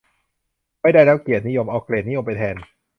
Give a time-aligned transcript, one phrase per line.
[0.81, 2.55] ไม่ได้แล้วเกียรตินิยม เอาเกรดนิยมไปแทน